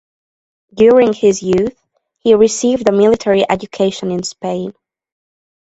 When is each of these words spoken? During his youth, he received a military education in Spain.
During 0.73 1.13
his 1.13 1.43
youth, 1.43 1.79
he 2.21 2.33
received 2.33 2.89
a 2.89 2.91
military 2.91 3.47
education 3.47 4.09
in 4.09 4.23
Spain. 4.23 4.73